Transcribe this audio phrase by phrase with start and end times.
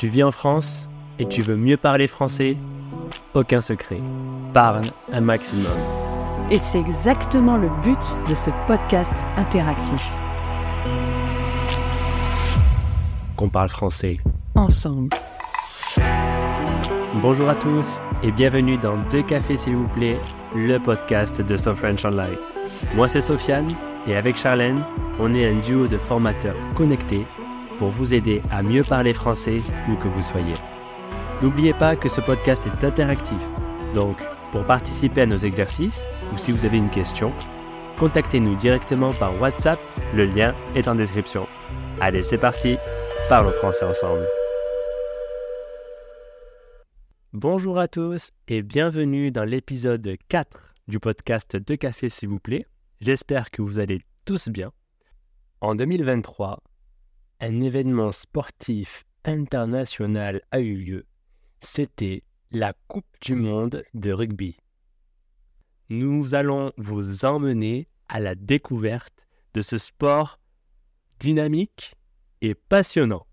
[0.00, 2.56] Tu vis en France et tu veux mieux parler français?
[3.34, 4.00] Aucun secret.
[4.54, 4.80] Parle
[5.12, 5.76] un maximum.
[6.50, 10.00] Et c'est exactement le but de ce podcast interactif.
[13.36, 14.20] Qu'on parle français.
[14.54, 15.10] Ensemble.
[17.20, 20.18] Bonjour à tous et bienvenue dans Deux cafés s'il vous plaît,
[20.56, 22.38] le podcast de So French Online.
[22.94, 23.68] Moi c'est Sofiane
[24.06, 24.82] et avec Charlène,
[25.18, 27.26] on est un duo de formateurs connectés
[27.80, 30.52] pour vous aider à mieux parler français où que vous soyez.
[31.40, 33.38] N'oubliez pas que ce podcast est interactif,
[33.94, 34.22] donc
[34.52, 37.32] pour participer à nos exercices ou si vous avez une question,
[37.98, 39.80] contactez-nous directement par WhatsApp,
[40.14, 41.46] le lien est en description.
[42.02, 42.76] Allez, c'est parti,
[43.30, 44.28] parlons français ensemble.
[47.32, 52.66] Bonjour à tous et bienvenue dans l'épisode 4 du podcast De Café s'il vous plaît.
[53.00, 54.70] J'espère que vous allez tous bien.
[55.62, 56.62] En 2023,
[57.40, 61.06] un événement sportif international a eu lieu.
[61.60, 64.56] C'était la Coupe du Monde de rugby.
[65.88, 70.38] Nous allons vous emmener à la découverte de ce sport
[71.18, 71.94] dynamique
[72.42, 73.26] et passionnant.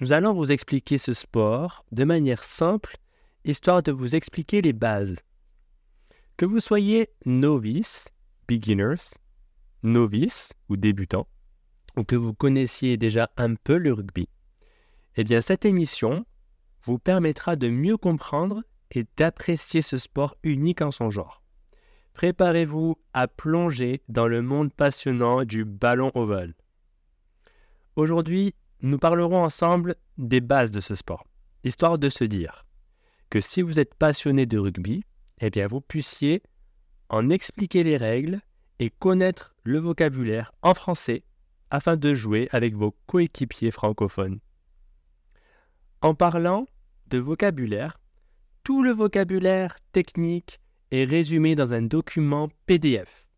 [0.00, 2.96] Nous allons vous expliquer ce sport de manière simple,
[3.44, 5.16] histoire de vous expliquer les bases.
[6.36, 8.08] Que vous soyez novice,
[8.48, 9.14] beginners,
[9.82, 11.26] novice ou débutant,
[11.96, 14.28] ou que vous connaissiez déjà un peu le rugby,
[15.16, 16.24] eh bien cette émission
[16.82, 21.42] vous permettra de mieux comprendre et d'apprécier ce sport unique en son genre.
[22.14, 26.54] Préparez-vous à plonger dans le monde passionnant du ballon ovale.
[27.96, 31.26] Aujourd'hui, nous parlerons ensemble des bases de ce sport,
[31.64, 32.64] histoire de se dire
[33.28, 35.04] que si vous êtes passionné de rugby,
[35.40, 36.42] eh bien vous puissiez
[37.08, 38.40] en expliquer les règles
[38.78, 41.22] et connaître le vocabulaire en français
[41.70, 44.40] afin de jouer avec vos coéquipiers francophones.
[46.02, 46.66] En parlant
[47.08, 48.00] de vocabulaire,
[48.64, 53.28] tout le vocabulaire technique est résumé dans un document PDF.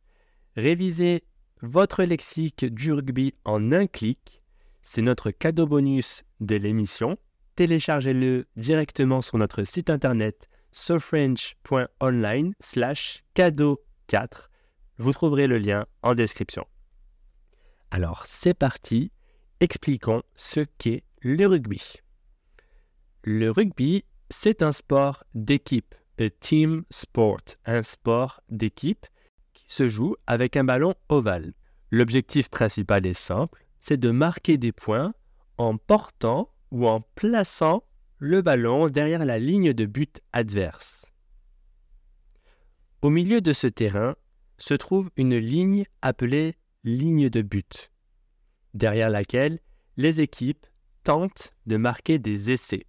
[0.56, 1.24] Révisez
[1.60, 4.42] votre lexique du rugby en un clic.
[4.82, 7.16] C'est notre cadeau bonus de l'émission.
[7.54, 14.50] Téléchargez-le directement sur notre site internet sofrench.online slash cadeau 4.
[14.98, 16.66] Vous trouverez le lien en description.
[17.92, 19.12] Alors c'est parti,
[19.60, 21.96] expliquons ce qu'est le rugby.
[23.22, 29.06] Le rugby, c'est un sport d'équipe, un team sport, un sport d'équipe
[29.52, 31.52] qui se joue avec un ballon ovale.
[31.90, 35.12] L'objectif principal est simple, c'est de marquer des points
[35.58, 37.84] en portant ou en plaçant
[38.16, 41.12] le ballon derrière la ligne de but adverse.
[43.02, 44.16] Au milieu de ce terrain
[44.56, 47.90] se trouve une ligne appelée ligne de but,
[48.74, 49.60] derrière laquelle
[49.96, 50.66] les équipes
[51.04, 52.86] tentent de marquer des essais.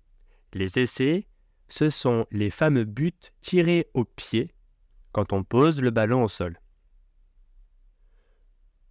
[0.54, 1.28] Les essais,
[1.68, 4.52] ce sont les fameux buts tirés au pied
[5.12, 6.60] quand on pose le ballon au sol.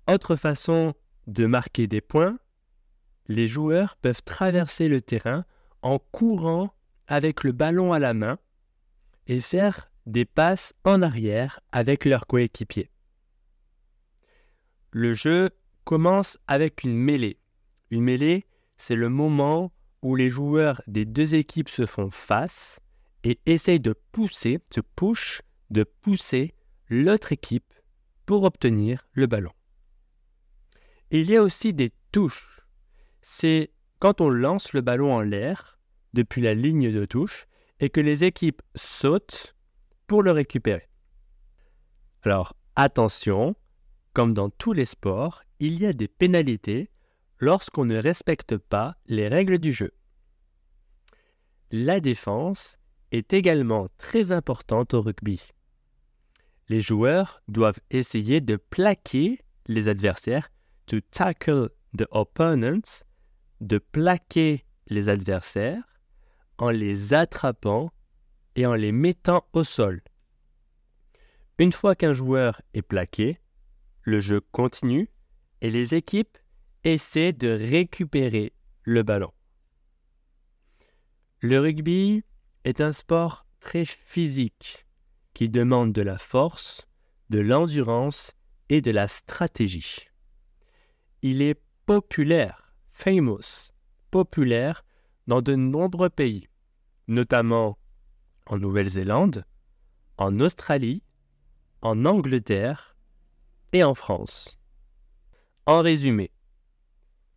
[0.09, 0.95] Autre façon
[1.27, 2.39] de marquer des points,
[3.29, 5.45] les joueurs peuvent traverser le terrain
[5.83, 6.75] en courant
[7.07, 8.39] avec le ballon à la main
[9.27, 12.91] et faire des passes en arrière avec leurs coéquipiers.
[14.93, 15.49] Le jeu
[15.85, 17.39] commence avec une mêlée.
[17.91, 19.73] Une mêlée, c'est le moment
[20.03, 22.79] où les joueurs des deux équipes se font face
[23.25, 26.55] et essayent de pousser, se push, de pousser
[26.91, 27.73] l'autre équipe
[28.27, 29.53] pour obtenir le ballon.
[31.11, 32.61] Il y a aussi des touches.
[33.23, 35.79] C'est quand on lance le ballon en l'air
[36.13, 37.47] depuis la ligne de touche
[37.81, 39.55] et que les équipes sautent
[40.07, 40.89] pour le récupérer.
[42.23, 43.57] Alors attention,
[44.13, 46.91] comme dans tous les sports, il y a des pénalités
[47.39, 49.93] lorsqu'on ne respecte pas les règles du jeu.
[51.71, 52.79] La défense
[53.11, 55.51] est également très importante au rugby.
[56.69, 60.51] Les joueurs doivent essayer de plaquer les adversaires,
[60.87, 63.05] to tackle the opponents,
[63.61, 65.83] de plaquer les adversaires
[66.59, 67.91] en les attrapant
[68.57, 70.03] et en les mettant au sol.
[71.59, 73.39] Une fois qu'un joueur est plaqué,
[74.03, 75.09] le jeu continue
[75.61, 76.39] et les équipes
[76.85, 78.53] essaient de récupérer
[78.83, 79.33] le ballon.
[81.41, 82.25] Le rugby
[82.65, 84.87] est un sport très physique
[85.35, 86.87] qui demande de la force,
[87.31, 88.33] de l'endurance
[88.69, 90.09] et de la stratégie.
[91.23, 93.73] Il est populaire, famous,
[94.11, 94.85] populaire
[95.27, 96.49] dans de nombreux pays,
[97.07, 97.79] notamment
[98.47, 99.45] en Nouvelle-Zélande,
[100.19, 101.03] en Australie,
[101.81, 102.92] en Angleterre
[103.73, 104.59] et en France.
[105.67, 106.31] En résumé,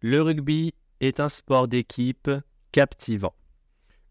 [0.01, 2.29] le rugby est un sport d'équipe
[2.71, 3.35] captivant,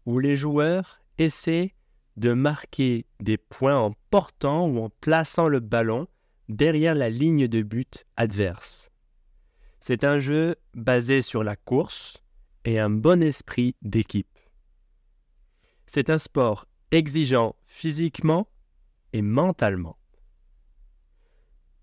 [0.05, 1.73] où les joueurs essaient
[2.17, 6.07] de marquer des points en portant ou en plaçant le ballon
[6.47, 8.89] derrière la ligne de but adverse.
[9.81, 12.23] C'est un jeu basé sur la course
[12.63, 14.39] et un bon esprit d'équipe.
[15.87, 18.47] C'est un sport exigeant physiquement
[19.13, 19.97] et mentalement.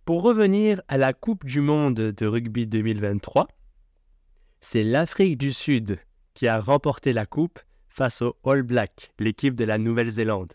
[0.04, 3.46] Pour revenir à la Coupe du Monde de rugby 2023,
[4.60, 5.96] c'est l'Afrique du Sud
[6.34, 10.54] qui a remporté la Coupe face aux All Blacks, l'équipe de la Nouvelle-Zélande.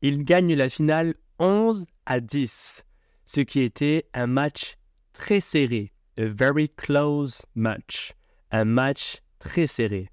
[0.00, 2.84] Ils gagnent la finale 11 à 10,
[3.24, 4.74] ce qui était un match
[5.12, 8.12] très serré, a very close match,
[8.50, 10.08] un match très serré.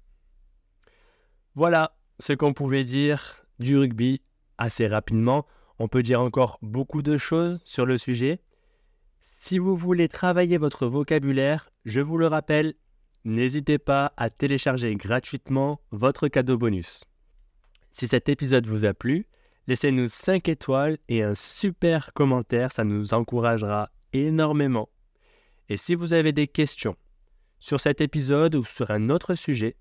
[1.56, 4.22] Voilà ce qu'on pouvait dire du rugby
[4.56, 5.46] assez rapidement.
[5.82, 8.42] On peut dire encore beaucoup de choses sur le sujet.
[9.22, 12.74] Si vous voulez travailler votre vocabulaire, je vous le rappelle,
[13.24, 17.04] n'hésitez pas à télécharger gratuitement votre cadeau bonus.
[17.92, 19.26] Si cet épisode vous a plu,
[19.68, 24.90] laissez-nous 5 étoiles et un super commentaire, ça nous encouragera énormément.
[25.70, 26.96] Et si vous avez des questions
[27.58, 29.76] sur cet épisode ou sur un autre sujet,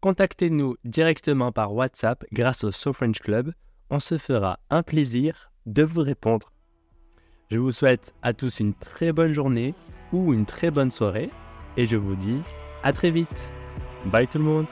[0.00, 3.52] contactez-nous directement par WhatsApp grâce au So French Club.
[3.90, 6.52] On se fera un plaisir de vous répondre.
[7.50, 9.74] Je vous souhaite à tous une très bonne journée
[10.12, 11.30] ou une très bonne soirée
[11.76, 12.40] et je vous dis
[12.82, 13.52] à très vite.
[14.06, 14.66] Bye tout le monde